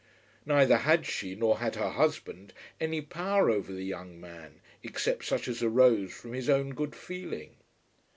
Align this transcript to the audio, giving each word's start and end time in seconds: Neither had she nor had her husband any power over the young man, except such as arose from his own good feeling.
Neither 0.47 0.77
had 0.77 1.05
she 1.05 1.35
nor 1.35 1.59
had 1.59 1.75
her 1.75 1.91
husband 1.91 2.53
any 2.79 3.01
power 3.01 3.51
over 3.51 3.71
the 3.71 3.85
young 3.85 4.19
man, 4.19 4.59
except 4.81 5.25
such 5.25 5.47
as 5.47 5.61
arose 5.61 6.11
from 6.11 6.33
his 6.33 6.49
own 6.49 6.71
good 6.73 6.95
feeling. 6.95 7.57